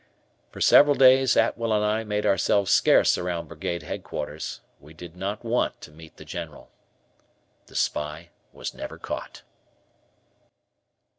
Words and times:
For 0.51 0.61
several 0.61 0.95
days, 0.95 1.35
Atwell 1.37 1.71
and 1.71 1.85
I 1.85 2.03
made 2.03 2.25
ourselves 2.25 2.71
scarce 2.71 3.19
around 3.19 3.45
Brigade 3.47 3.83
Headquarters. 3.83 4.61
We 4.79 4.95
did 4.95 5.15
not 5.15 5.43
want 5.45 5.79
to 5.81 5.91
meet 5.91 6.17
the 6.17 6.25
General. 6.25 6.71
The 7.67 7.75
spy 7.75 8.29
was 8.51 8.73
never 8.73 8.97
caught. 8.97 9.43